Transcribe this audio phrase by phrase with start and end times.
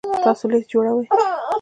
[0.23, 1.05] تاسو لیست جوړوئ؟